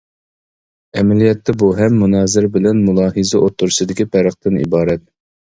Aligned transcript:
ئەمەلىيەتتە 1.01 1.53
بۇ 1.63 1.69
ھەم 1.81 1.99
مۇنازىرە 2.05 2.49
بىلەن 2.57 2.81
مۇلاھىزە 2.89 3.43
ئوتتۇرىسىدىكى 3.45 4.09
پەرقتىن 4.17 4.59
ئىبارەت. 4.65 5.07